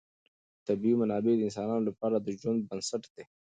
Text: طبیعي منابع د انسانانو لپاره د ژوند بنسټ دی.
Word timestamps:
طبیعي 0.67 0.95
منابع 1.01 1.33
د 1.37 1.41
انسانانو 1.47 1.87
لپاره 1.89 2.15
د 2.19 2.27
ژوند 2.41 2.59
بنسټ 2.69 3.03
دی. 3.13 3.23